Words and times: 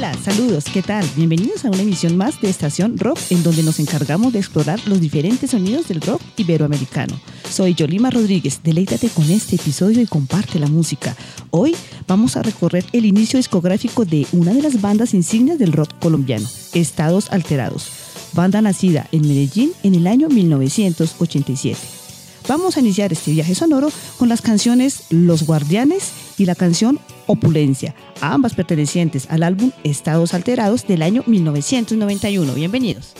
Hola, 0.00 0.14
saludos, 0.14 0.64
¿qué 0.72 0.80
tal? 0.80 1.06
Bienvenidos 1.14 1.66
a 1.66 1.68
una 1.68 1.82
emisión 1.82 2.16
más 2.16 2.40
de 2.40 2.48
Estación 2.48 2.96
Rock, 2.96 3.18
en 3.28 3.42
donde 3.42 3.62
nos 3.62 3.80
encargamos 3.80 4.32
de 4.32 4.38
explorar 4.38 4.80
los 4.86 4.98
diferentes 4.98 5.50
sonidos 5.50 5.88
del 5.88 6.00
rock 6.00 6.22
iberoamericano. 6.38 7.20
Soy 7.50 7.74
Yolima 7.74 8.08
Rodríguez, 8.08 8.62
deleítate 8.64 9.10
con 9.10 9.30
este 9.30 9.56
episodio 9.56 10.00
y 10.00 10.06
comparte 10.06 10.58
la 10.58 10.68
música. 10.68 11.14
Hoy 11.50 11.76
vamos 12.08 12.38
a 12.38 12.42
recorrer 12.42 12.86
el 12.94 13.04
inicio 13.04 13.36
discográfico 13.36 14.06
de 14.06 14.26
una 14.32 14.54
de 14.54 14.62
las 14.62 14.80
bandas 14.80 15.12
insignias 15.12 15.58
del 15.58 15.72
rock 15.72 15.90
colombiano, 16.00 16.48
Estados 16.72 17.30
Alterados, 17.30 17.90
banda 18.32 18.62
nacida 18.62 19.06
en 19.12 19.28
Medellín 19.28 19.72
en 19.82 19.96
el 19.96 20.06
año 20.06 20.30
1987. 20.30 21.99
Vamos 22.48 22.76
a 22.76 22.80
iniciar 22.80 23.12
este 23.12 23.32
viaje 23.32 23.54
sonoro 23.54 23.90
con 24.18 24.28
las 24.28 24.42
canciones 24.42 25.04
Los 25.10 25.44
Guardianes 25.44 26.12
y 26.38 26.46
la 26.46 26.54
canción 26.54 26.98
Opulencia, 27.26 27.94
ambas 28.20 28.54
pertenecientes 28.54 29.26
al 29.30 29.44
álbum 29.44 29.70
Estados 29.84 30.34
Alterados 30.34 30.86
del 30.86 31.02
año 31.02 31.22
1991. 31.26 32.54
Bienvenidos. 32.54 33.14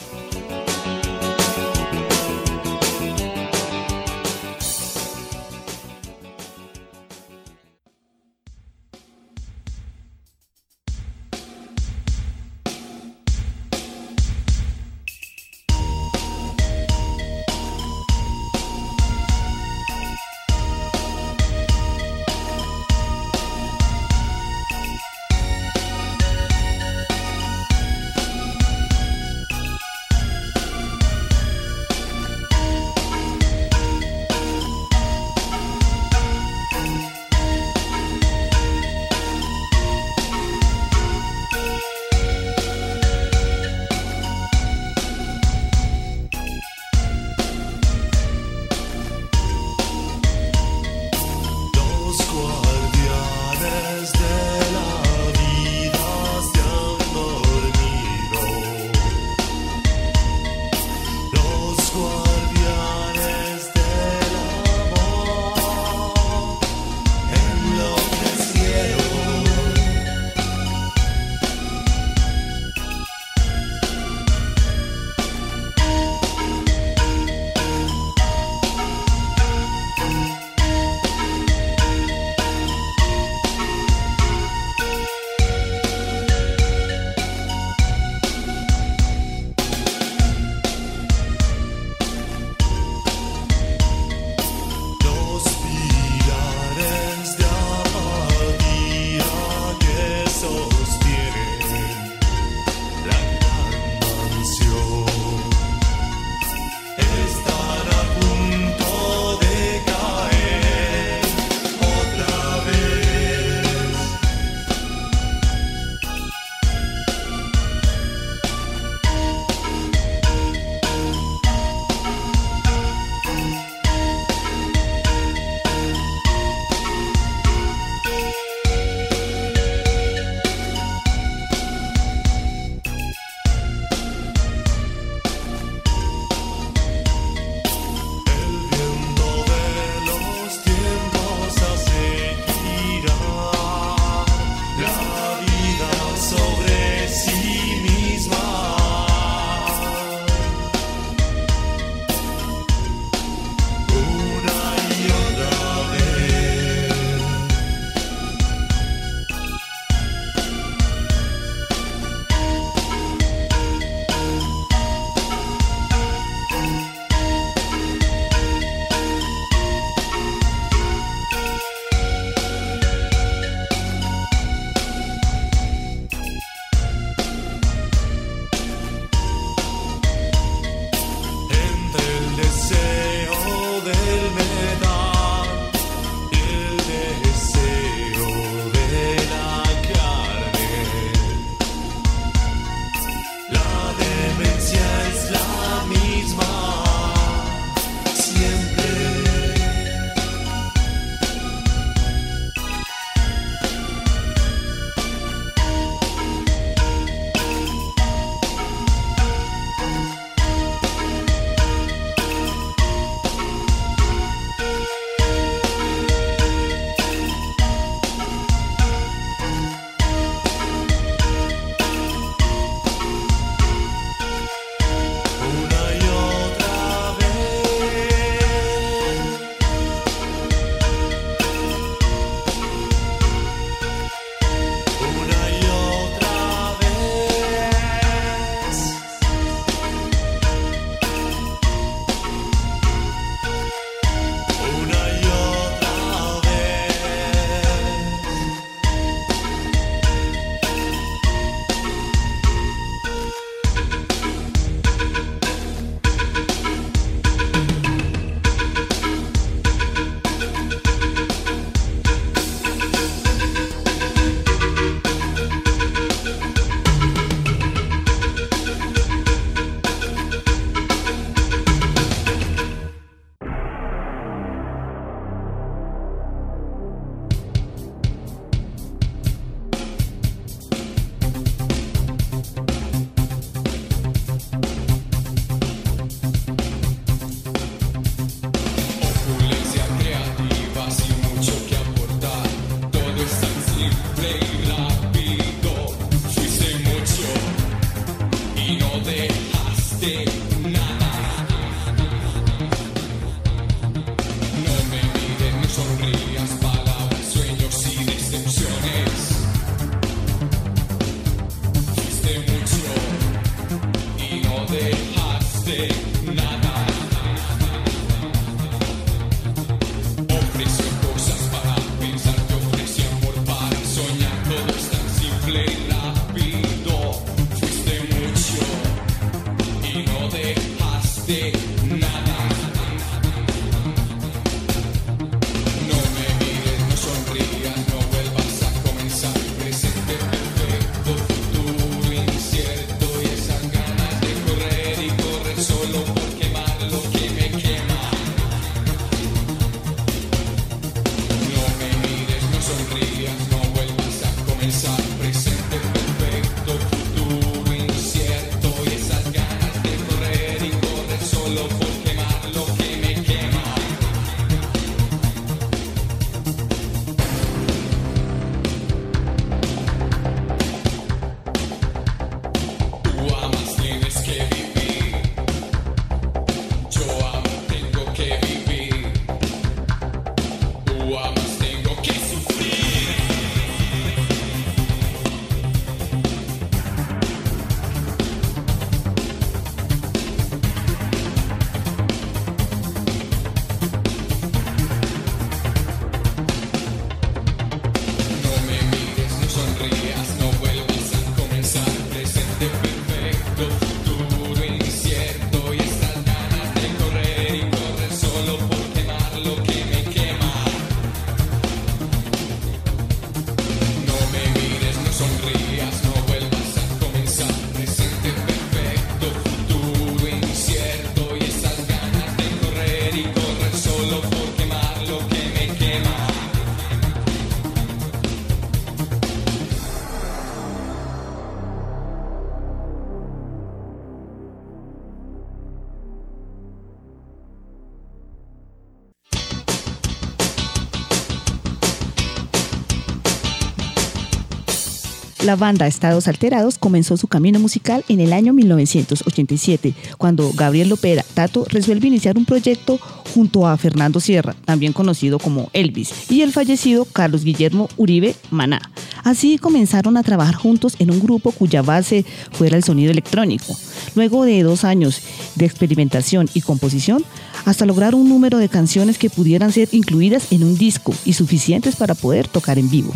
La 445.45 445.57
banda 445.57 445.87
Estados 445.87 446.29
Alterados 446.29 446.77
comenzó 446.77 447.17
su 447.17 447.27
camino 447.27 447.59
musical 447.59 448.05
en 448.11 448.21
el 448.21 448.35
año 448.35 448.53
1987, 448.53 449.95
cuando 450.19 450.53
Gabriel 450.53 450.91
Lopera 450.91 451.25
Tato 451.33 451.65
resuelve 451.67 452.09
iniciar 452.09 452.37
un 452.37 452.45
proyecto 452.45 452.99
junto 453.33 453.67
a 453.67 453.79
Fernando 453.79 454.21
Sierra, 454.21 454.55
también 454.67 454.93
conocido 454.93 455.39
como 455.39 455.71
Elvis, 455.73 456.31
y 456.31 456.43
el 456.43 456.53
fallecido 456.53 457.07
Carlos 457.07 457.43
Guillermo 457.43 457.89
Uribe 457.97 458.35
Maná. 458.51 458.83
Así 459.25 459.57
comenzaron 459.57 460.19
a 460.19 460.23
trabajar 460.23 460.57
juntos 460.57 460.97
en 460.99 461.11
un 461.11 461.21
grupo 461.21 461.53
cuya 461.53 461.81
base 461.81 462.27
fuera 462.53 462.77
el 462.77 462.85
sonido 462.85 463.11
electrónico. 463.11 463.75
Luego 464.15 464.45
de 464.45 464.63
dos 464.63 464.85
años 464.85 465.23
de 465.55 465.65
experimentación 465.65 466.51
y 466.53 466.61
composición, 466.61 467.25
hasta 467.65 467.87
lograr 467.87 468.15
un 468.15 468.29
número 468.29 468.59
de 468.59 468.69
canciones 468.69 469.17
que 469.17 469.31
pudieran 469.31 469.73
ser 469.73 469.89
incluidas 469.93 470.53
en 470.53 470.65
un 470.65 470.77
disco 470.77 471.15
y 471.25 471.33
suficientes 471.33 471.97
para 471.97 472.15
poder 472.15 472.47
tocar 472.47 472.79
en 472.79 472.91
vivo. 472.91 473.15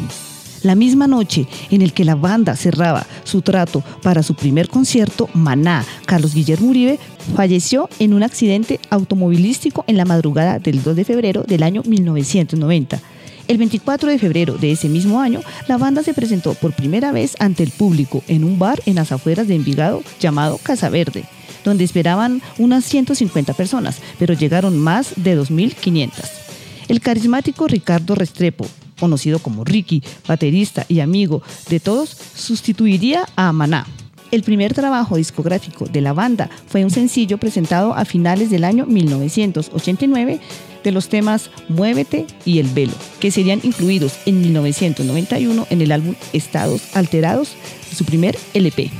La 0.64 0.74
misma 0.74 1.06
noche 1.06 1.46
en 1.70 1.82
el 1.82 1.92
que 1.92 2.06
la 2.06 2.14
banda 2.14 2.56
cerraba 2.56 3.06
su 3.24 3.42
trato 3.42 3.84
para 4.02 4.22
su 4.22 4.34
primer 4.34 4.68
concierto, 4.68 5.28
Maná, 5.34 5.84
Carlos 6.06 6.34
Guillermo 6.34 6.70
Uribe, 6.70 6.98
falleció 7.36 7.90
en 7.98 8.14
un 8.14 8.22
accidente 8.22 8.80
automovilístico 8.88 9.84
en 9.86 9.98
la 9.98 10.06
madrugada 10.06 10.58
del 10.58 10.82
2 10.82 10.96
de 10.96 11.04
febrero 11.04 11.42
del 11.42 11.62
año 11.64 11.82
1990. 11.84 12.98
El 13.46 13.58
24 13.58 14.08
de 14.08 14.18
febrero 14.18 14.56
de 14.56 14.72
ese 14.72 14.88
mismo 14.88 15.20
año, 15.20 15.42
la 15.68 15.76
banda 15.76 16.02
se 16.02 16.14
presentó 16.14 16.54
por 16.54 16.72
primera 16.72 17.12
vez 17.12 17.36
ante 17.40 17.62
el 17.62 17.70
público 17.70 18.22
en 18.26 18.42
un 18.42 18.58
bar 18.58 18.80
en 18.86 18.94
las 18.94 19.12
afueras 19.12 19.46
de 19.46 19.56
Envigado 19.56 20.02
llamado 20.18 20.56
Casa 20.62 20.88
Verde, 20.88 21.26
donde 21.62 21.84
esperaban 21.84 22.40
unas 22.56 22.86
150 22.86 23.52
personas, 23.52 23.98
pero 24.18 24.32
llegaron 24.32 24.78
más 24.78 25.12
de 25.16 25.38
2.500. 25.38 26.10
El 26.88 27.02
carismático 27.02 27.66
Ricardo 27.66 28.14
Restrepo, 28.14 28.66
conocido 28.98 29.38
como 29.38 29.64
Ricky, 29.64 30.02
baterista 30.26 30.86
y 30.88 31.00
amigo 31.00 31.42
de 31.68 31.80
todos, 31.80 32.16
sustituiría 32.34 33.26
a 33.36 33.52
Maná. 33.52 33.86
El 34.30 34.42
primer 34.42 34.74
trabajo 34.74 35.16
discográfico 35.16 35.86
de 35.86 36.00
la 36.00 36.12
banda 36.12 36.50
fue 36.66 36.84
un 36.84 36.90
sencillo 36.90 37.38
presentado 37.38 37.94
a 37.94 38.04
finales 38.04 38.50
del 38.50 38.64
año 38.64 38.84
1989 38.84 40.40
de 40.82 40.92
los 40.92 41.08
temas 41.08 41.50
Muévete 41.68 42.26
y 42.44 42.58
El 42.58 42.66
Velo, 42.68 42.94
que 43.20 43.30
serían 43.30 43.60
incluidos 43.62 44.14
en 44.26 44.40
1991 44.40 45.66
en 45.70 45.80
el 45.80 45.92
álbum 45.92 46.14
Estados 46.32 46.96
Alterados, 46.96 47.52
su 47.94 48.04
primer 48.04 48.36
LP. 48.54 48.90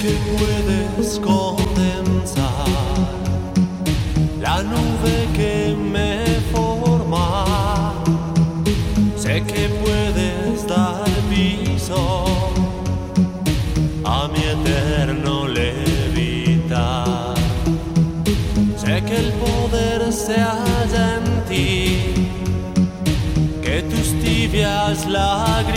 Que 0.00 0.16
puedes 0.38 1.18
condensar 1.18 2.64
la 4.40 4.62
nube 4.62 5.28
que 5.34 5.76
me 5.76 6.24
forma. 6.52 7.92
Sé 9.16 9.42
que 9.42 9.68
puedes 9.84 10.66
dar 10.66 11.04
piso 11.28 12.24
a 14.04 14.28
mi 14.28 14.42
eterno 14.56 15.46
levitar. 15.46 17.34
Sé 18.76 19.02
que 19.04 19.16
el 19.24 19.32
poder 19.44 20.10
se 20.10 20.36
halla 20.40 21.18
en 21.18 21.44
ti, 21.48 21.78
que 23.62 23.82
tus 23.82 24.08
tibias 24.22 25.06
lágrimas 25.06 25.69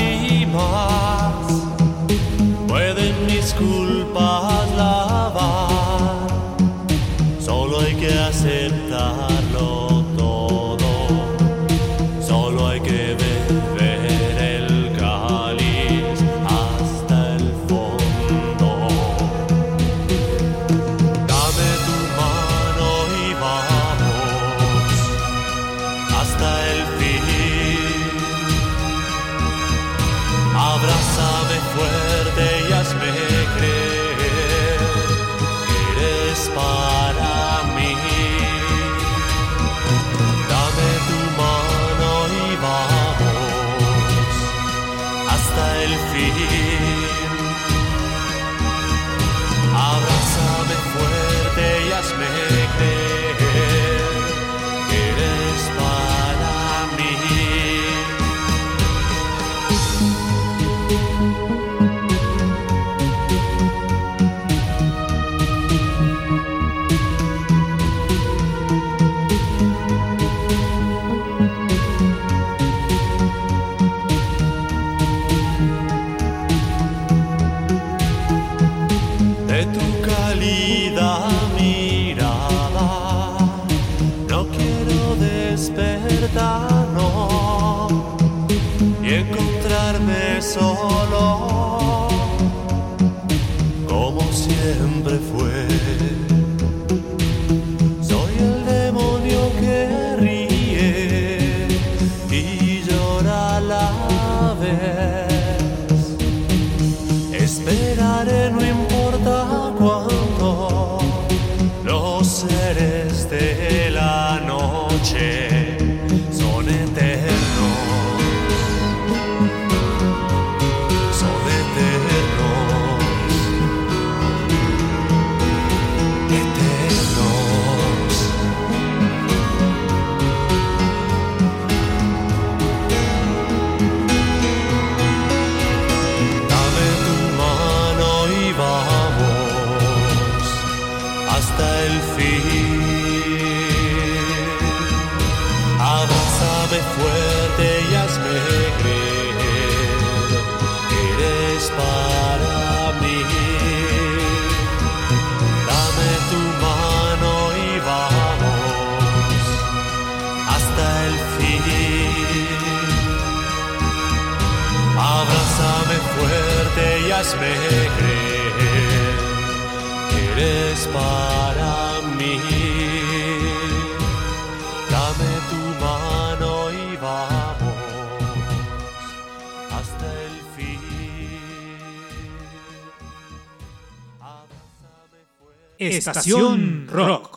Estación 185.87 186.87
Rock. 186.87 187.32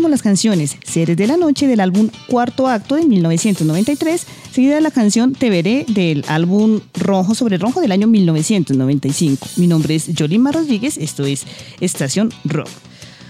Escuchábamos 0.00 0.10
las 0.12 0.22
canciones 0.22 0.76
Seres 0.82 1.14
de 1.18 1.26
la 1.26 1.36
Noche 1.36 1.66
del 1.66 1.78
álbum 1.78 2.08
Cuarto 2.26 2.68
Acto 2.68 2.94
de 2.94 3.04
1993, 3.04 4.26
seguida 4.50 4.76
de 4.76 4.80
la 4.80 4.90
canción 4.90 5.34
Te 5.34 5.50
Veré 5.50 5.84
del 5.88 6.24
álbum 6.26 6.80
Rojo 6.94 7.34
sobre 7.34 7.58
Rojo 7.58 7.82
del 7.82 7.92
año 7.92 8.06
1995. 8.06 9.46
Mi 9.56 9.66
nombre 9.66 9.96
es 9.96 10.06
Yolima 10.06 10.52
Rodríguez, 10.52 10.96
esto 10.96 11.26
es 11.26 11.44
Estación 11.82 12.32
Rock. 12.44 12.70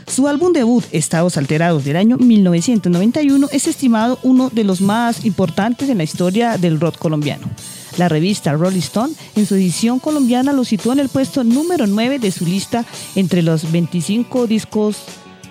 Su 0.07 0.29
álbum 0.29 0.53
debut, 0.53 0.85
Estados 0.93 1.37
Alterados, 1.37 1.85
del 1.85 1.97
año 1.97 2.19
1991, 2.19 3.49
es 3.51 3.67
estimado 3.67 4.21
uno 4.23 4.49
de 4.51 4.63
los 4.63 4.81
más 4.81 5.25
importantes 5.25 5.89
en 5.89 5.99
la 5.99 6.05
historia 6.05 6.57
del 6.57 6.79
rock 6.79 6.99
colombiano. 6.99 7.51
La 7.99 8.09
revista 8.09 8.53
Rolling 8.53 8.79
Stone, 8.79 9.15
en 9.35 9.45
su 9.45 9.57
edición 9.57 9.99
colombiana, 9.99 10.53
lo 10.53 10.63
situó 10.63 10.93
en 10.93 11.01
el 11.01 11.09
puesto 11.09 11.43
número 11.43 11.89
9 11.89 12.21
de 12.21 12.31
su 12.31 12.47
lista 12.47 12.85
entre 13.17 13.43
los 13.43 13.73
25 13.73 14.47
discos 14.47 14.99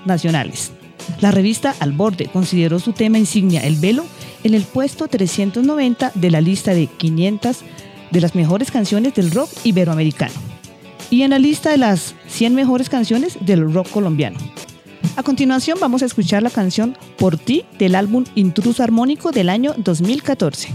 nacionales. 0.05 0.71
La 1.21 1.31
revista 1.31 1.75
Al 1.79 1.91
Borde 1.91 2.27
consideró 2.27 2.79
su 2.79 2.93
tema 2.93 3.17
insignia, 3.17 3.61
El 3.61 3.75
Velo, 3.75 4.05
en 4.43 4.53
el 4.53 4.63
puesto 4.63 5.07
390 5.07 6.11
de 6.15 6.31
la 6.31 6.41
lista 6.41 6.73
de 6.73 6.87
500 6.87 7.57
de 8.11 8.21
las 8.21 8.35
mejores 8.35 8.71
canciones 8.71 9.13
del 9.13 9.31
rock 9.31 9.49
iberoamericano 9.63 10.33
y 11.09 11.23
en 11.23 11.31
la 11.31 11.39
lista 11.39 11.71
de 11.71 11.77
las 11.77 12.15
100 12.27 12.55
mejores 12.55 12.89
canciones 12.89 13.37
del 13.41 13.71
rock 13.73 13.89
colombiano. 13.89 14.37
A 15.15 15.23
continuación 15.23 15.77
vamos 15.79 16.01
a 16.03 16.05
escuchar 16.05 16.43
la 16.43 16.49
canción 16.49 16.97
Por 17.17 17.37
ti 17.37 17.65
del 17.77 17.95
álbum 17.95 18.25
Intruso 18.35 18.83
Armónico 18.83 19.31
del 19.31 19.49
año 19.49 19.73
2014. 19.77 20.69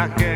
La 0.00 0.29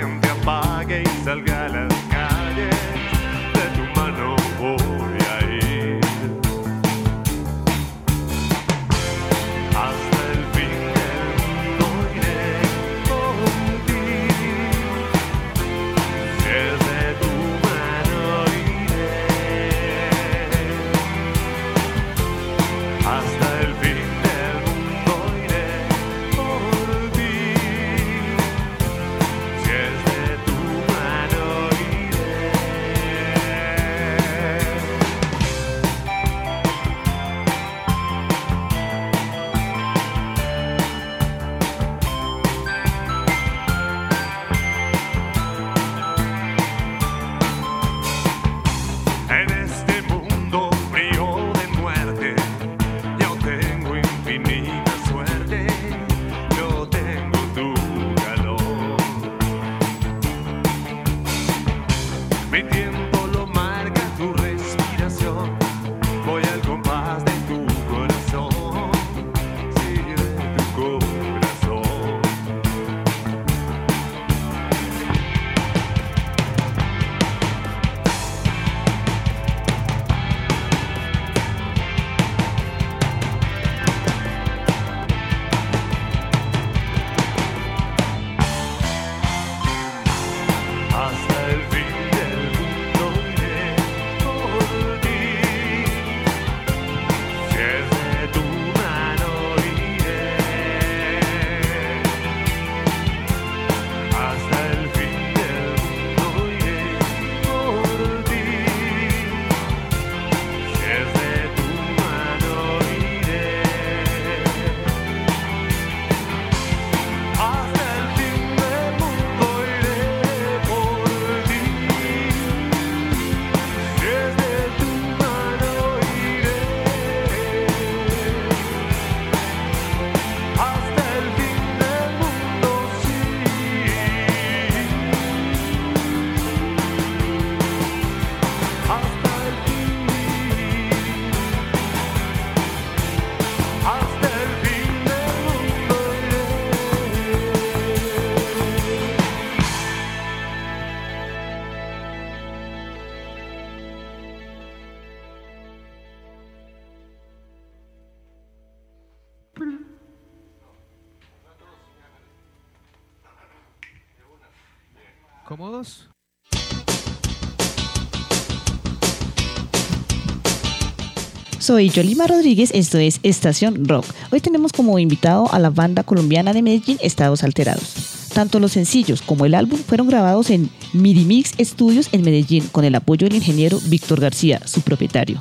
Soy 171.64 171.88
Yolima 171.88 172.27
Rodríguez, 172.27 172.68
esto 172.74 172.98
es 172.98 173.20
Estación 173.22 173.88
Rock. 173.88 174.05
Hoy 174.31 174.40
tenemos 174.40 174.70
como 174.70 174.98
invitado 174.98 175.50
a 175.50 175.59
la 175.59 175.70
banda 175.70 176.03
colombiana 176.03 176.53
de 176.53 176.61
Medellín, 176.61 176.98
Estados 177.00 177.42
Alterados. 177.42 178.29
Tanto 178.35 178.61
los 178.61 178.72
sencillos 178.72 179.22
como 179.22 179.46
el 179.46 179.55
álbum 179.55 179.79
fueron 179.79 180.07
grabados 180.07 180.50
en 180.50 180.68
Midimix 180.92 181.55
Studios 181.59 182.11
en 182.12 182.20
Medellín 182.20 182.68
con 182.70 182.85
el 182.85 182.94
apoyo 182.94 183.27
del 183.27 183.37
ingeniero 183.37 183.81
Víctor 183.87 184.20
García, 184.20 184.61
su 184.66 184.83
propietario. 184.83 185.40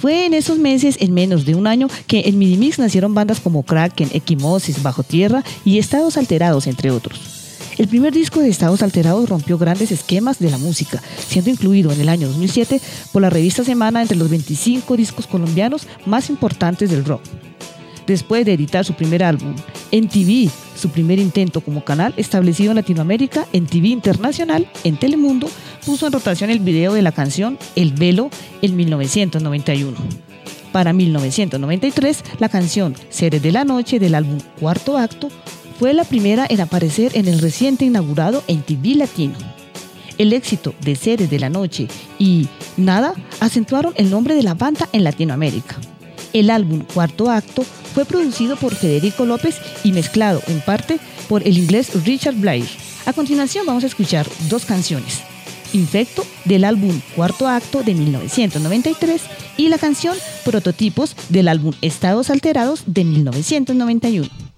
Fue 0.00 0.26
en 0.26 0.34
esos 0.34 0.58
meses, 0.58 0.96
en 0.98 1.14
menos 1.14 1.44
de 1.44 1.54
un 1.54 1.68
año, 1.68 1.86
que 2.08 2.22
en 2.26 2.36
Midimix 2.36 2.80
nacieron 2.80 3.14
bandas 3.14 3.38
como 3.38 3.62
Kraken, 3.62 4.10
Equimosis, 4.12 4.82
Bajo 4.82 5.04
Tierra 5.04 5.44
y 5.64 5.78
Estados 5.78 6.16
Alterados, 6.16 6.66
entre 6.66 6.90
otros. 6.90 7.31
El 7.82 7.88
primer 7.88 8.14
disco 8.14 8.38
de 8.38 8.48
Estados 8.48 8.80
Alterados 8.84 9.28
rompió 9.28 9.58
grandes 9.58 9.90
esquemas 9.90 10.38
de 10.38 10.50
la 10.50 10.56
música, 10.56 11.02
siendo 11.18 11.50
incluido 11.50 11.90
en 11.90 12.00
el 12.00 12.08
año 12.08 12.28
2007 12.28 12.80
por 13.10 13.22
la 13.22 13.28
revista 13.28 13.64
Semana 13.64 14.00
entre 14.00 14.16
los 14.16 14.30
25 14.30 14.96
discos 14.96 15.26
colombianos 15.26 15.88
más 16.06 16.30
importantes 16.30 16.90
del 16.90 17.04
rock. 17.04 17.22
Después 18.06 18.46
de 18.46 18.52
editar 18.52 18.84
su 18.84 18.94
primer 18.94 19.24
álbum, 19.24 19.56
en 19.90 20.08
TV, 20.08 20.48
su 20.76 20.90
primer 20.90 21.18
intento 21.18 21.60
como 21.60 21.84
canal 21.84 22.14
establecido 22.16 22.70
en 22.70 22.76
Latinoamérica, 22.76 23.48
en 23.52 23.66
TV 23.66 23.88
Internacional, 23.88 24.68
en 24.84 24.96
Telemundo, 24.96 25.48
puso 25.84 26.06
en 26.06 26.12
rotación 26.12 26.50
el 26.50 26.60
video 26.60 26.94
de 26.94 27.02
la 27.02 27.10
canción 27.10 27.58
El 27.74 27.94
Velo 27.94 28.30
en 28.62 28.76
1991. 28.76 29.96
Para 30.70 30.92
1993, 30.92 32.22
la 32.38 32.48
canción 32.48 32.94
Seres 33.10 33.42
de 33.42 33.50
la 33.50 33.64
Noche 33.64 33.98
del 33.98 34.14
álbum 34.14 34.38
Cuarto 34.60 34.96
Acto 34.96 35.30
fue 35.82 35.94
la 35.94 36.04
primera 36.04 36.46
en 36.48 36.60
aparecer 36.60 37.10
en 37.16 37.26
el 37.26 37.40
reciente 37.40 37.84
inaugurado 37.84 38.44
en 38.46 38.62
TV 38.62 38.94
Latino. 38.94 39.34
El 40.16 40.32
éxito 40.32 40.76
de 40.80 40.94
Seres 40.94 41.28
de 41.28 41.40
la 41.40 41.50
Noche 41.50 41.88
y 42.20 42.46
Nada 42.76 43.14
acentuaron 43.40 43.92
el 43.96 44.08
nombre 44.08 44.36
de 44.36 44.44
la 44.44 44.54
banda 44.54 44.88
en 44.92 45.02
Latinoamérica. 45.02 45.74
El 46.32 46.50
álbum 46.50 46.84
Cuarto 46.94 47.32
Acto 47.32 47.64
fue 47.94 48.04
producido 48.04 48.54
por 48.54 48.76
Federico 48.76 49.26
López 49.26 49.56
y 49.82 49.90
mezclado 49.90 50.40
en 50.46 50.60
parte 50.60 51.00
por 51.28 51.44
el 51.44 51.58
inglés 51.58 51.90
Richard 52.04 52.36
Blair. 52.36 52.68
A 53.04 53.12
continuación 53.12 53.66
vamos 53.66 53.82
a 53.82 53.88
escuchar 53.88 54.28
dos 54.48 54.64
canciones. 54.64 55.22
Infecto 55.72 56.24
del 56.44 56.62
álbum 56.62 57.00
Cuarto 57.16 57.48
Acto 57.48 57.82
de 57.82 57.94
1993 57.94 59.20
y 59.56 59.68
la 59.68 59.78
canción 59.78 60.16
Prototipos 60.44 61.16
del 61.28 61.48
álbum 61.48 61.74
Estados 61.80 62.30
Alterados 62.30 62.84
de 62.86 63.02
1991. 63.02 64.51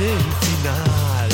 El 0.00 0.18
final. 0.46 1.28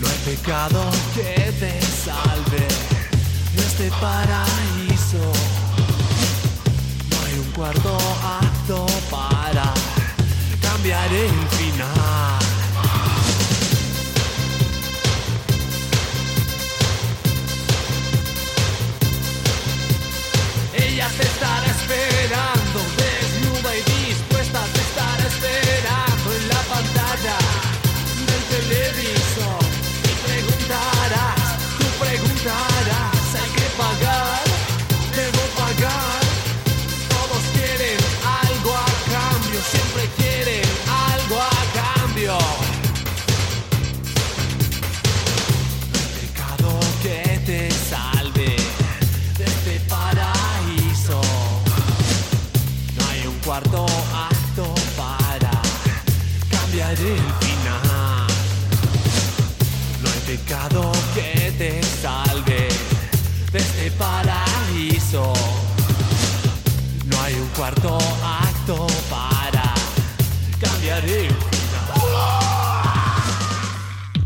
No 0.00 0.08
hay 0.08 0.34
pecado 0.34 0.82
que 1.14 1.52
te 1.60 1.80
salve 1.82 2.66
de 3.54 3.62
este 3.62 3.90
paraíso. 4.00 5.32
No 7.10 7.26
hay 7.26 7.38
un 7.38 7.50
cuarto 7.52 7.96
acto 8.42 8.86
para 9.10 9.72
cambiar 10.60 11.12
el 11.12 11.30
final. 11.58 11.99
Acto 67.98 68.86
para 69.08 69.74
cambiar 70.60 71.04
el 71.04 71.28
final. 71.28 71.50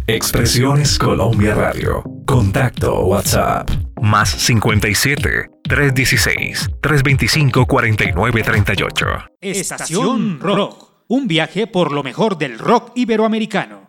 Expresiones 0.07 0.99
Colombia 0.99 1.55
Radio. 1.55 2.05
Contacto 2.27 3.01
WhatsApp. 3.07 3.71
Más 4.03 4.29
57 4.29 5.51
316 5.63 6.71
325 6.83 7.67
4938. 7.67 9.07
Estación 9.41 10.41
Rock. 10.41 10.93
Un 11.09 11.27
viaje 11.27 11.67
por 11.67 11.93
lo 11.93 12.03
mejor 12.03 12.37
del 12.37 12.59
rock 12.59 12.93
iberoamericano. 12.95 13.89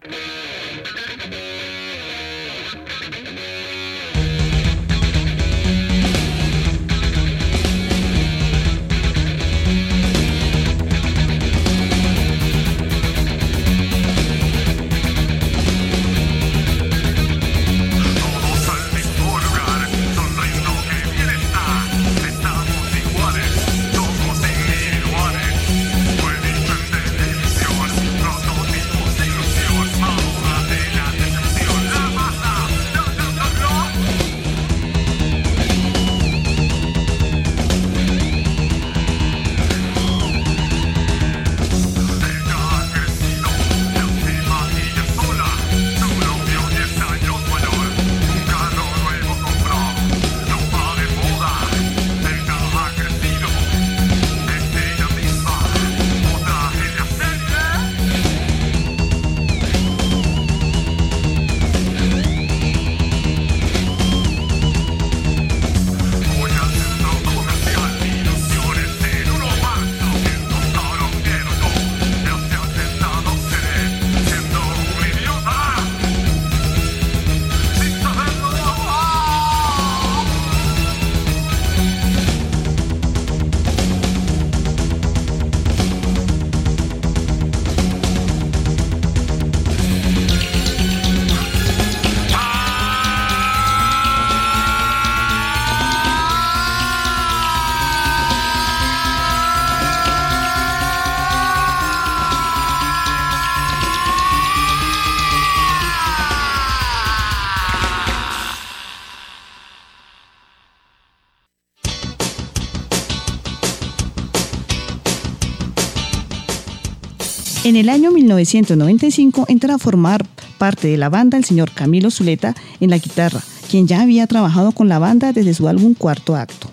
En 117.76 117.82
el 117.82 117.90
año 117.90 118.10
1995 118.12 119.48
entra 119.50 119.76
a 119.76 119.78
formar 119.78 120.26
parte 120.58 120.88
de 120.88 120.96
la 120.96 121.10
banda 121.10 121.38
el 121.38 121.44
señor 121.44 121.72
Camilo 121.74 122.10
Zuleta 122.10 122.56
en 122.80 122.90
la 122.90 123.00
guitarra, 123.00 123.42
quien 123.70 123.86
ya 123.86 124.02
había 124.02 124.28
trabajado 124.28 124.72
con 124.72 124.88
la 124.88 124.98
banda 124.98 125.34
desde 125.34 125.54
su 125.54 125.68
álbum 125.68 125.94
Cuarto 125.94 126.38
Acto. 126.38 126.72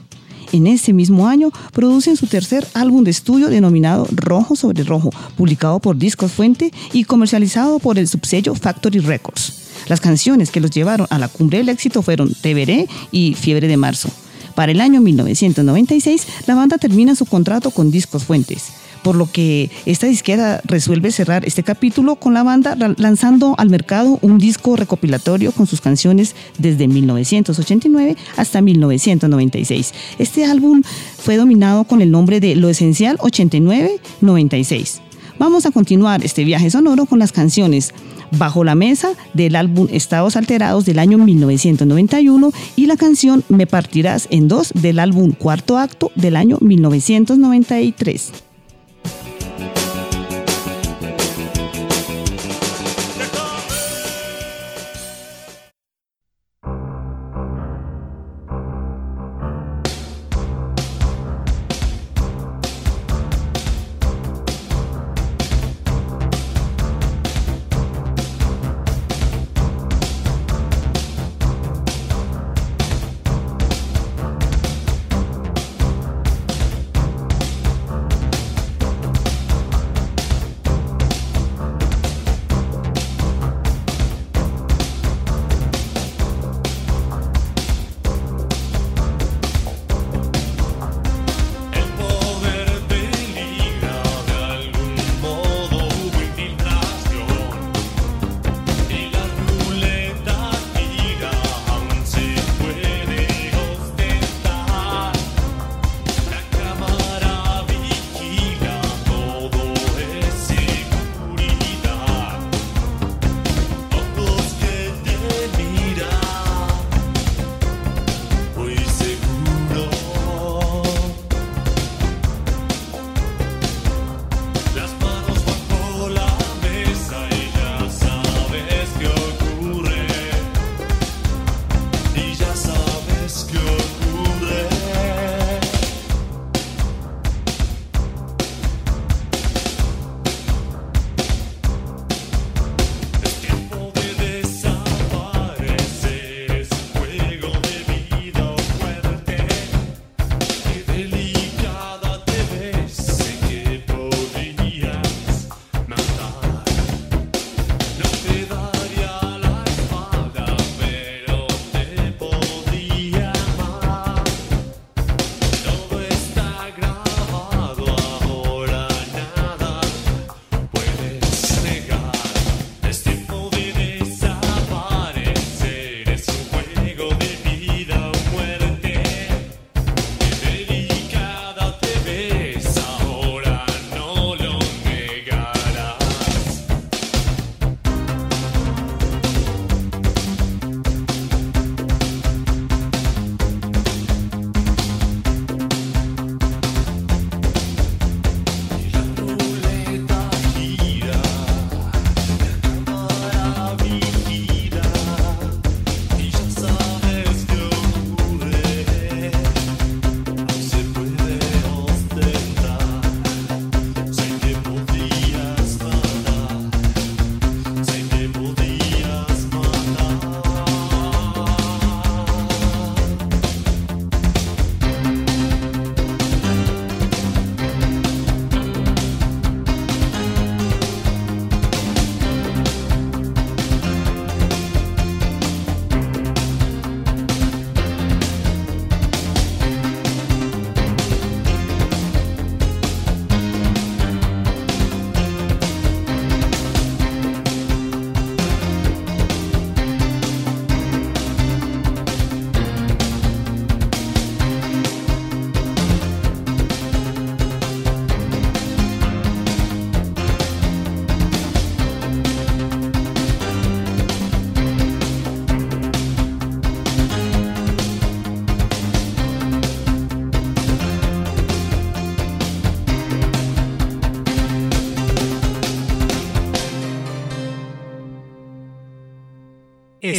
En 0.52 0.68
ese 0.68 0.92
mismo 0.92 1.26
año 1.26 1.50
producen 1.72 2.16
su 2.16 2.28
tercer 2.28 2.64
álbum 2.74 3.02
de 3.02 3.10
estudio 3.10 3.48
denominado 3.48 4.06
Rojo 4.12 4.54
sobre 4.54 4.84
Rojo, 4.84 5.10
publicado 5.36 5.80
por 5.80 5.96
Discos 5.96 6.30
Fuente 6.30 6.70
y 6.92 7.02
comercializado 7.02 7.80
por 7.80 7.98
el 7.98 8.06
subsello 8.06 8.54
Factory 8.54 9.00
Records. 9.00 9.54
Las 9.88 10.00
canciones 10.00 10.52
que 10.52 10.60
los 10.60 10.70
llevaron 10.70 11.08
a 11.10 11.18
la 11.18 11.26
cumbre 11.26 11.58
del 11.58 11.70
éxito 11.70 12.02
fueron 12.02 12.32
Te 12.32 12.54
Veré 12.54 12.86
y 13.10 13.34
Fiebre 13.34 13.66
de 13.66 13.76
Marzo. 13.76 14.08
Para 14.54 14.70
el 14.70 14.80
año 14.80 15.00
1996, 15.00 16.26
la 16.46 16.54
banda 16.54 16.78
termina 16.78 17.16
su 17.16 17.26
contrato 17.26 17.72
con 17.72 17.90
Discos 17.90 18.22
Fuentes. 18.22 18.68
Por 19.02 19.16
lo 19.16 19.30
que 19.30 19.70
esta 19.86 20.06
disquera 20.06 20.60
resuelve 20.64 21.10
cerrar 21.10 21.44
este 21.44 21.62
capítulo 21.62 22.16
con 22.16 22.34
la 22.34 22.42
banda 22.42 22.76
lanzando 22.96 23.54
al 23.58 23.70
mercado 23.70 24.18
un 24.22 24.38
disco 24.38 24.76
recopilatorio 24.76 25.52
con 25.52 25.66
sus 25.66 25.80
canciones 25.80 26.34
desde 26.58 26.88
1989 26.88 28.16
hasta 28.36 28.60
1996. 28.60 29.92
Este 30.18 30.44
álbum 30.44 30.82
fue 31.18 31.36
dominado 31.36 31.84
con 31.84 32.02
el 32.02 32.10
nombre 32.10 32.40
de 32.40 32.56
Lo 32.56 32.68
Esencial 32.68 33.18
89-96. 33.18 35.00
Vamos 35.38 35.66
a 35.66 35.70
continuar 35.70 36.24
este 36.24 36.44
viaje 36.44 36.70
sonoro 36.70 37.06
con 37.06 37.18
las 37.18 37.32
canciones 37.32 37.92
Bajo 38.38 38.64
la 38.64 38.74
Mesa 38.74 39.10
del 39.34 39.56
álbum 39.56 39.88
Estados 39.90 40.36
Alterados 40.36 40.84
del 40.84 40.98
año 40.98 41.18
1991 41.18 42.52
y 42.76 42.86
la 42.86 42.96
canción 42.96 43.42
Me 43.48 43.66
Partirás 43.66 44.28
en 44.30 44.48
Dos 44.48 44.72
del 44.74 44.98
álbum 44.98 45.32
Cuarto 45.32 45.78
Acto 45.78 46.10
del 46.14 46.36
año 46.36 46.58
1993. 46.60 48.51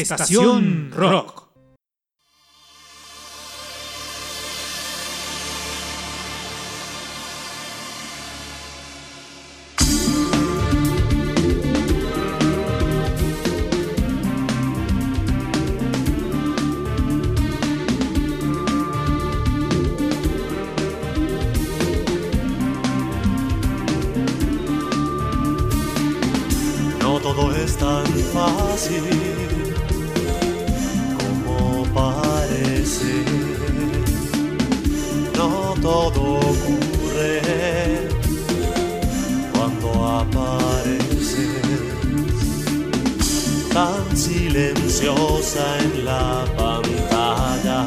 Estación 0.01 0.91
Rock. 0.95 1.22
La 46.03 46.45
pantalla. 46.57 47.86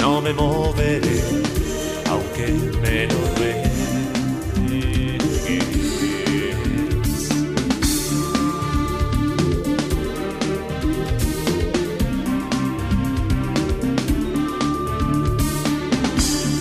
No 0.00 0.20
me 0.20 0.32
moveré, 0.32 1.20
aunque 2.10 2.46
me 2.82 3.06
lo. 3.06 3.26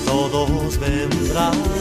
Todos 0.05 0.79
vendrán 0.79 1.74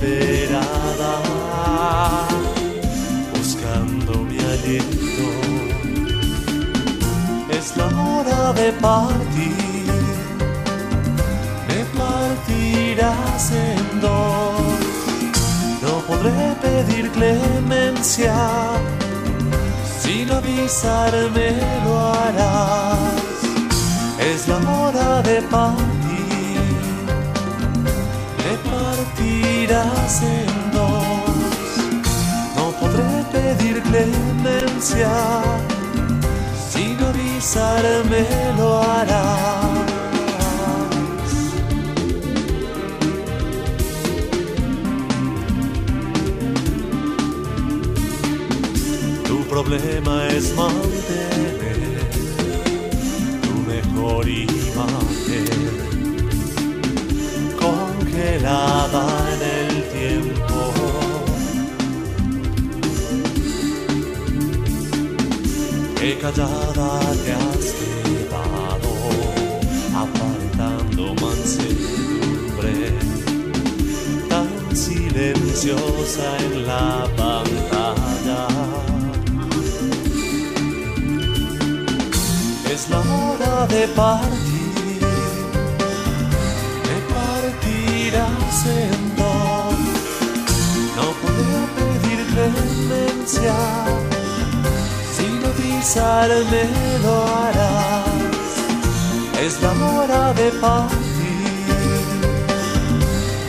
desesperada, 0.00 1.12
buscando 3.36 4.12
mi 4.24 4.38
aliento. 4.38 5.28
Es 7.50 7.76
la 7.76 7.86
hora 7.86 8.52
de 8.52 8.72
partir, 8.72 9.86
me 11.68 11.84
partirás 11.98 13.52
en 13.52 14.00
dos, 14.00 14.60
no 15.82 15.98
podré 16.06 16.54
pedir 16.62 17.10
clemencia 17.10 18.34
sin 20.02 20.30
avisarme 20.30 21.52
lo 21.84 21.98
harás. 21.98 22.98
Es 24.18 24.48
la 24.48 24.56
hora 24.56 25.22
de 25.22 25.42
partir, 25.42 25.99
partirás 29.70 30.22
en. 30.22 30.60
No 32.56 32.70
podré 32.80 33.24
pedir 33.32 33.82
clemencia, 33.82 35.10
sin 36.72 36.96
avisarme 37.02 38.26
lo 38.56 38.82
harás. 38.82 39.70
Tu 49.26 49.38
problema 49.48 50.28
es 50.28 50.54
mantener 50.56 52.10
tu 53.42 53.54
mejor 53.72 54.28
imagen 54.28 55.46
congelada 57.60 59.04
en 59.34 59.42
el 59.58 59.59
Callada 66.18 67.00
te 67.24 67.32
has 67.32 67.72
quedado, 67.78 68.92
aparentando 69.94 71.14
mansedumbre 71.14 72.74
tan 74.28 74.76
silenciosa 74.76 76.36
en 76.38 76.66
la 76.66 77.06
pantalla. 77.16 78.48
Es 82.70 82.90
la 82.90 82.98
hora 82.98 83.66
de 83.68 83.86
partir, 83.88 85.00
me 86.86 86.96
partirás 87.14 88.66
en 88.66 89.16
dos. 89.16 89.78
No 90.96 91.06
podré 91.22 91.62
pedir 91.76 92.20
clemencia, 92.34 93.54
sin 95.82 96.02
avisarme 96.02 96.62
lo 97.02 97.14
harás. 97.26 98.04
Es 99.40 99.62
la 99.62 99.72
hora 99.72 100.32
de 100.34 100.50
partir, 100.60 100.96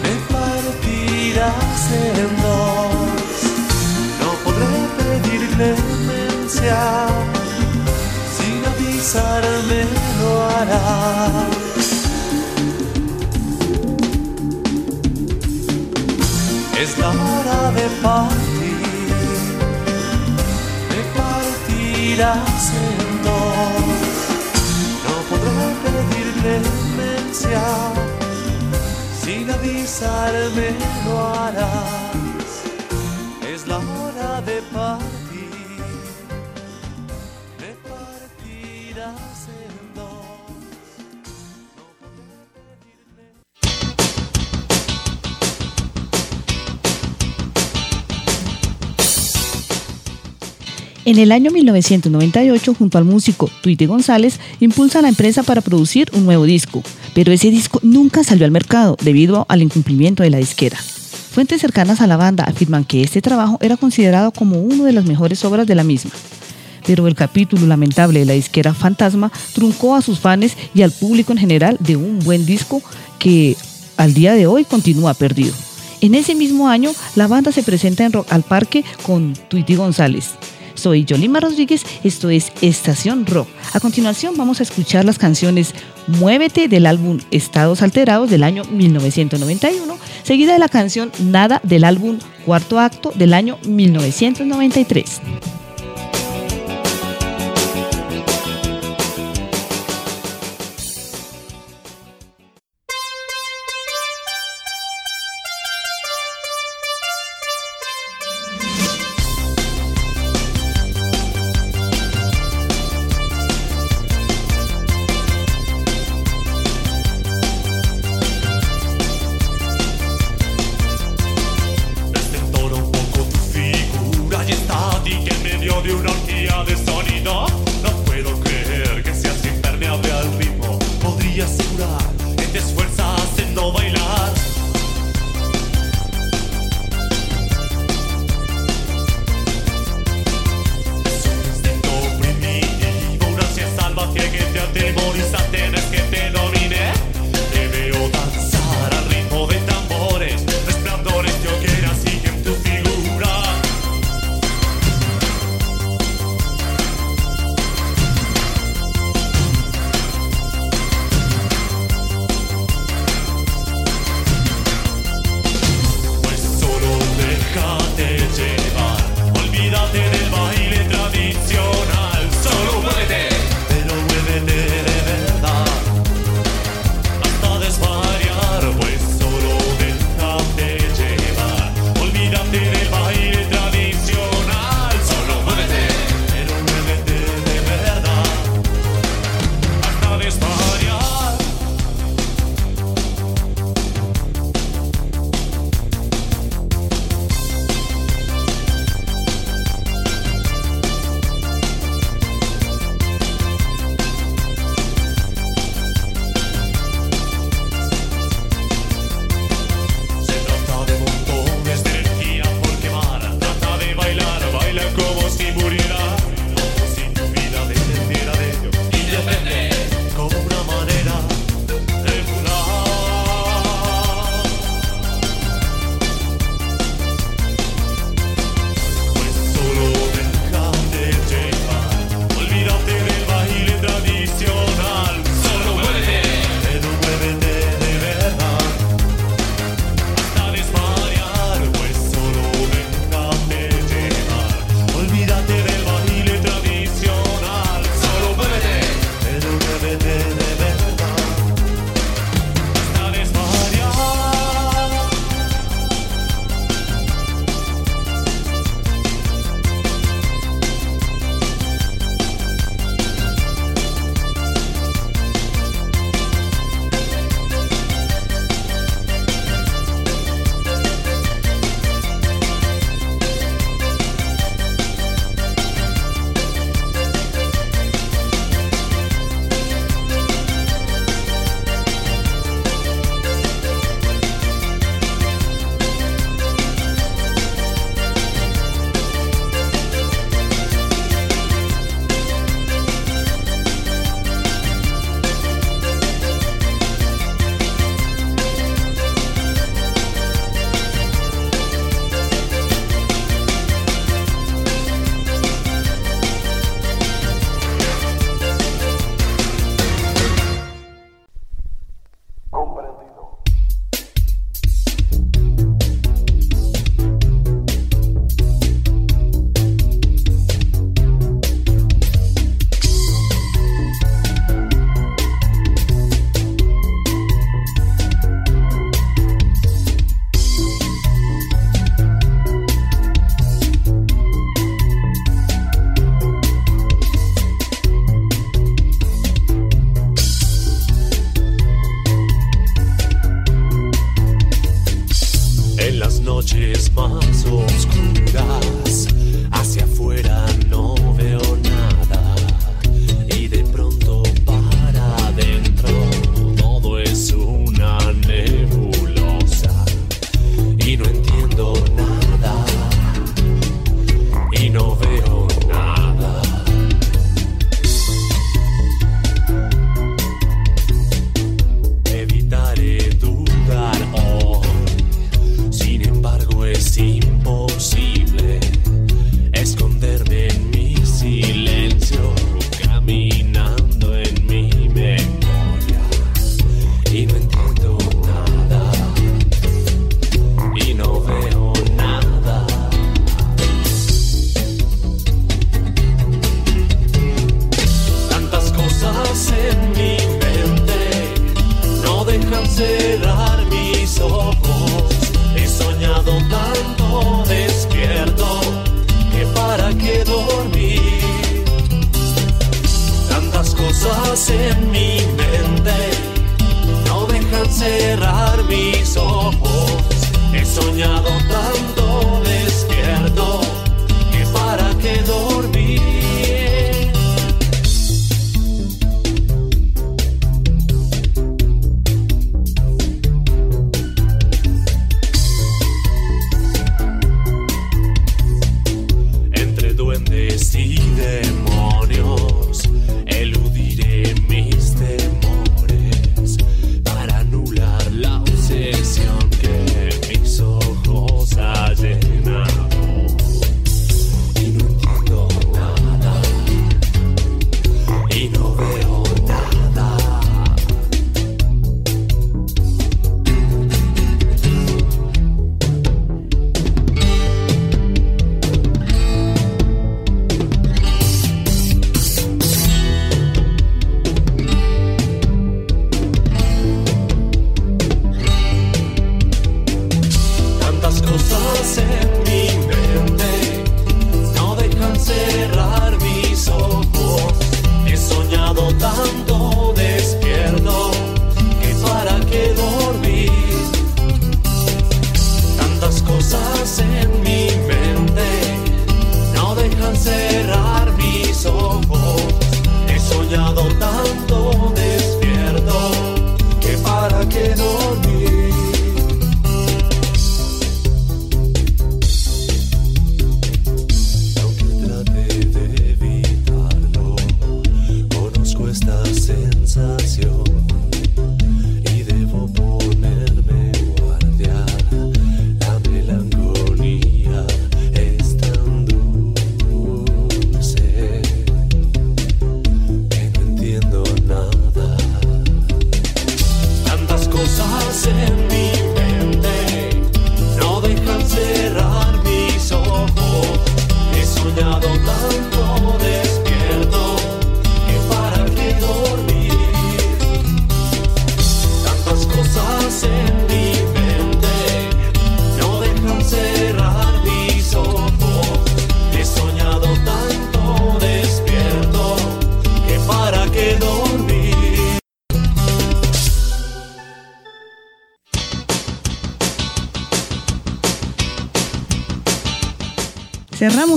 me 0.04 0.14
partirás 0.34 1.84
en 1.92 2.32
dos. 2.42 3.40
No 4.22 4.30
podré 4.46 4.76
pedir 4.98 5.42
clemencia 5.56 6.80
sin 8.38 8.58
avisarme 8.72 9.82
lo 10.22 10.32
harás. 10.50 11.62
Es 16.80 16.92
la 16.98 17.10
hora 17.10 17.72
de 17.72 17.88
partir, 18.02 18.51
No 22.12 22.28
podré 25.30 25.76
pedir 25.84 26.28
clemencia, 26.42 27.64
sin 29.24 29.50
avisarme 29.50 30.76
lo 31.06 31.34
harás. 31.34 32.52
Es 33.48 33.66
la 33.66 33.78
hora 33.78 34.42
de 34.42 34.62
partir. 34.74 35.21
En 51.12 51.20
el 51.20 51.34
año 51.34 51.52
1998, 51.52 52.74
junto 52.74 52.98
al 52.98 53.04
músico 53.04 53.50
Tuite 53.62 53.86
González, 53.86 54.40
impulsa 54.62 55.02
la 55.02 55.10
empresa 55.10 55.44
para 55.44 55.60
producir 55.60 56.10
un 56.14 56.24
nuevo 56.24 56.46
disco, 56.46 56.84
pero 57.14 57.34
ese 57.34 57.52
disco 57.52 57.82
nunca 57.84 58.24
salió 58.24 58.46
al 58.46 58.52
mercado 58.52 58.96
debido 59.04 59.46
al 59.50 59.62
incumplimiento 59.62 60.24
de 60.24 60.30
la 60.30 60.38
disquera. 60.38 60.78
Fuentes 60.78 61.60
cercanas 61.60 62.00
a 62.00 62.08
la 62.08 62.16
banda 62.16 62.46
afirman 62.46 62.86
que 62.86 63.02
este 63.02 63.22
trabajo 63.22 63.58
era 63.60 63.76
considerado 63.76 64.32
como 64.32 64.62
una 64.62 64.86
de 64.86 64.94
las 64.94 65.04
mejores 65.04 65.44
obras 65.44 65.68
de 65.68 65.76
la 65.76 65.84
misma. 65.84 66.12
Pero 66.88 67.06
el 67.08 67.16
capítulo 67.16 67.68
lamentable 67.68 68.20
de 68.20 68.26
la 68.26 68.32
disquera 68.32 68.74
Fantasma 68.74 69.34
truncó 69.54 69.96
a 69.96 70.02
sus 70.02 70.22
fans 70.22 70.56
y 70.74 70.82
al 70.82 70.94
público 70.94 71.34
en 71.34 71.40
general 71.40 71.76
de 71.82 71.98
un 71.98 72.20
buen 72.20 72.46
disco 72.46 72.82
que 73.20 73.58
al 73.98 74.14
día 74.14 74.34
de 74.34 74.48
hoy 74.48 74.64
continúa 74.64 75.14
perdido. 75.14 75.54
En 76.00 76.16
ese 76.16 76.36
mismo 76.36 76.70
año, 76.70 76.92
la 77.16 77.28
banda 77.28 77.52
se 77.52 77.64
presenta 77.64 78.06
en 78.06 78.14
Rock 78.14 78.32
al 78.32 78.44
Parque 78.44 78.86
con 79.06 79.34
Tweety 79.50 79.76
González. 79.76 80.36
Soy 80.82 81.06
Yolima 81.06 81.40
Rodríguez, 81.40 81.86
esto 82.04 82.32
es 82.32 82.52
Estación 82.64 83.28
Rock. 83.28 83.48
A 83.74 83.80
continuación 83.80 84.34
vamos 84.36 84.62
a 84.62 84.64
escuchar 84.64 85.06
las 85.06 85.20
canciones 85.20 85.76
Muévete 86.08 86.68
del 86.68 86.88
álbum 86.88 87.20
Estados 87.30 87.84
Alterados 87.84 88.32
del 88.32 88.42
año 88.42 88.64
1991, 88.64 89.96
seguida 90.24 90.54
de 90.54 90.60
la 90.60 90.70
canción 90.70 91.12
Nada 91.20 91.62
del 91.62 91.84
álbum 91.84 92.18
Cuarto 92.48 92.80
Acto 92.80 93.12
del 93.14 93.36
año 93.36 93.60
1993. 93.68 95.22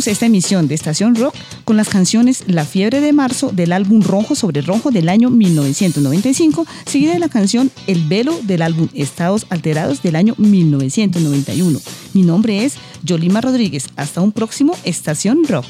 Esta 0.07 0.27
emisión 0.27 0.69
de 0.69 0.75
Estación 0.75 1.15
Rock 1.15 1.35
con 1.65 1.77
las 1.77 1.89
canciones 1.89 2.45
La 2.47 2.65
Fiebre 2.65 3.01
de 3.01 3.13
Marzo 3.13 3.51
del 3.53 3.73
álbum 3.73 4.03
Rojo 4.03 4.35
sobre 4.35 4.61
Rojo 4.61 4.91
del 4.91 5.09
año 5.09 5.31
1995, 5.31 6.67
seguida 6.85 7.13
de 7.13 7.19
la 7.19 7.29
canción 7.29 7.71
El 7.87 8.07
Velo 8.07 8.39
del 8.43 8.63
álbum 8.63 8.89
Estados 8.93 9.47
Alterados 9.51 10.03
del 10.03 10.17
año 10.17 10.35
1991. 10.37 11.81
Mi 12.13 12.23
nombre 12.23 12.65
es 12.65 12.75
Yolima 13.03 13.41
Rodríguez. 13.41 13.87
Hasta 13.97 14.21
un 14.21 14.33
próximo 14.33 14.77
Estación 14.85 15.45
Rock. 15.49 15.67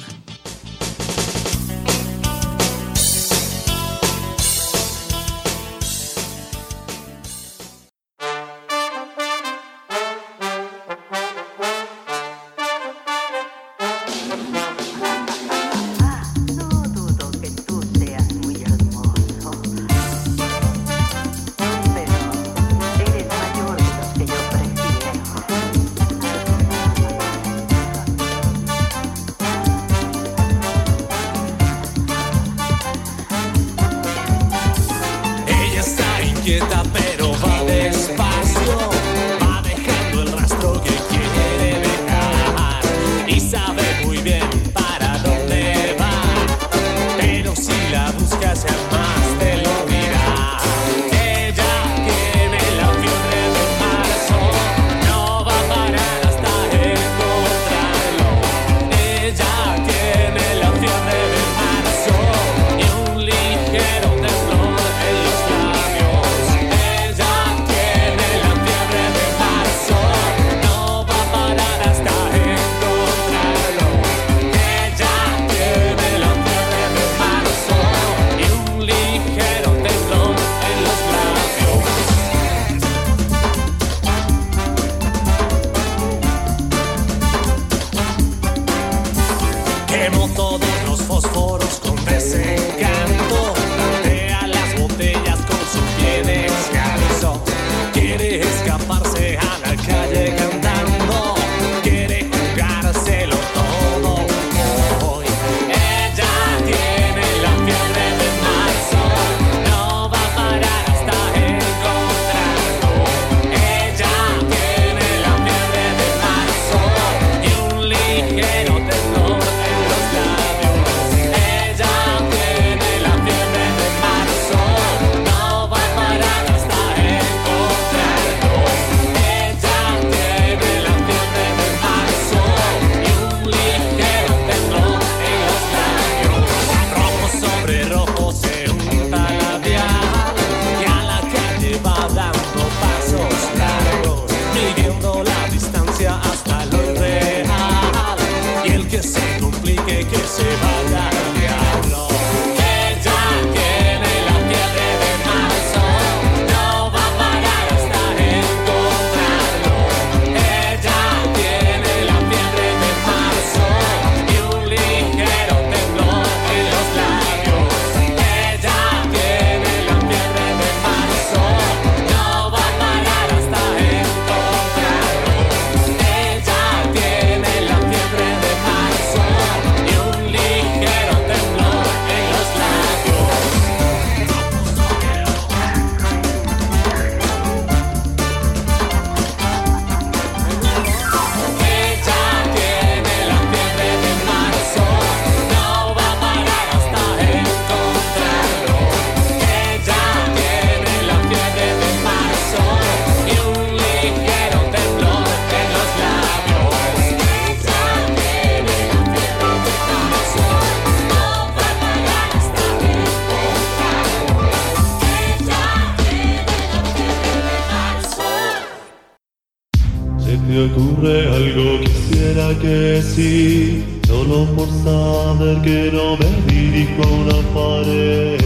ocurre 220.67 221.27
algo, 221.29 221.81
quisiera 221.81 222.55
que 222.61 223.03
sí, 223.03 223.85
solo 224.07 224.47
por 224.57 224.69
saber 224.85 225.61
que 225.63 225.91
no 225.93 226.17
me 226.17 226.53
dirijo 226.53 227.03
a 227.03 227.09
una 227.23 227.39
pared. 227.55 228.39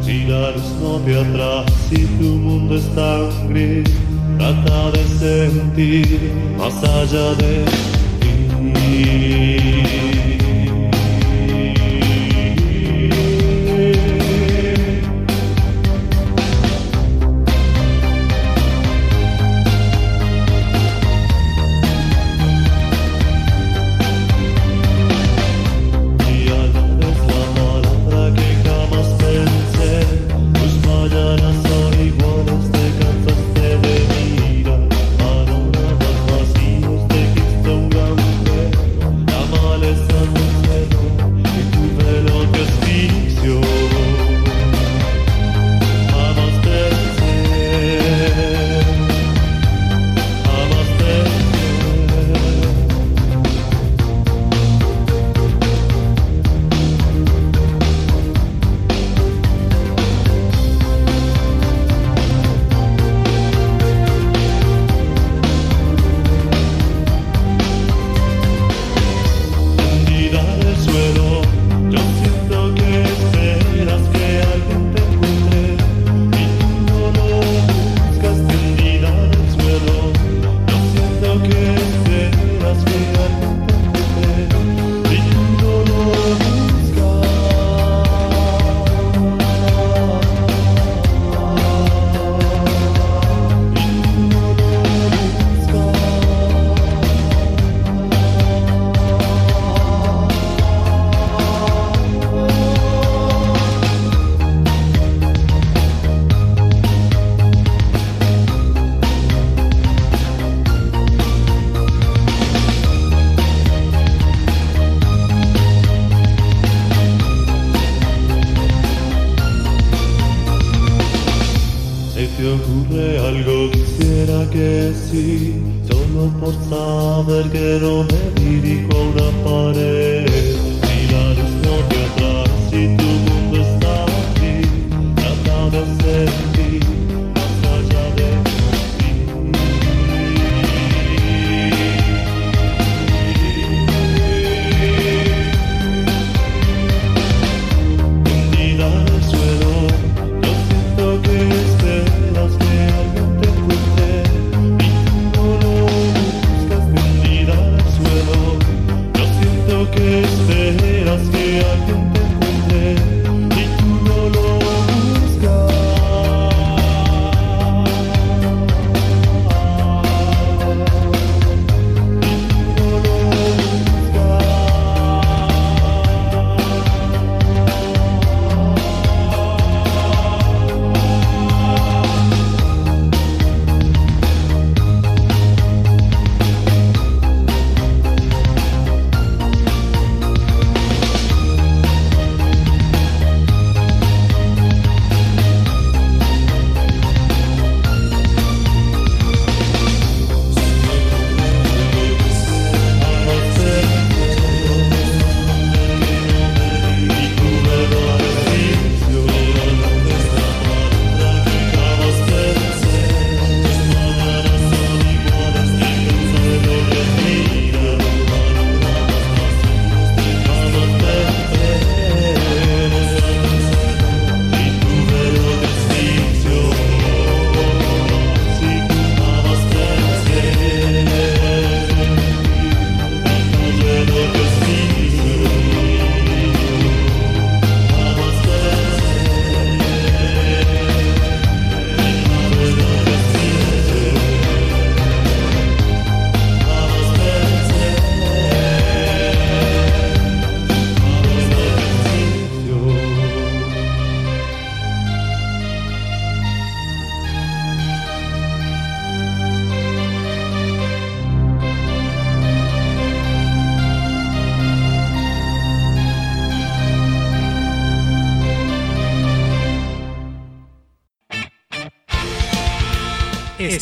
Si 0.00 0.24
la 0.24 0.50
luz 0.50 0.72
no 0.80 0.98
te 0.98 1.18
atrás, 1.18 1.72
si 1.88 2.04
tu 2.18 2.24
mundo 2.24 2.76
es 2.76 2.86
tan 2.94 3.48
gris, 3.48 3.90
trata 4.38 4.90
de 4.92 5.04
sentir 5.18 6.32
más 6.58 6.76
allá 6.84 7.34
de 7.34 7.64
ti. 8.60 9.73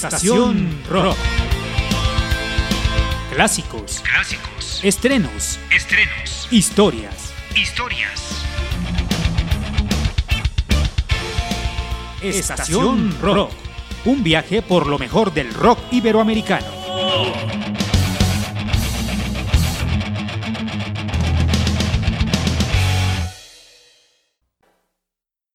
Estación 0.05 0.83
Rock. 0.91 1.17
Clásicos. 3.33 4.01
Clásicos. 4.01 4.81
Estrenos. 4.83 5.61
Estrenos. 5.71 6.49
Historias. 6.51 7.33
Historias. 7.55 8.45
Estación 12.21 13.17
Rock. 13.23 13.53
Un 14.05 14.25
viaje 14.25 14.61
por 14.61 14.89
lo 14.89 14.99
mejor 14.99 15.33
del 15.33 15.55
rock 15.55 15.79
iberoamericano. 15.93 16.72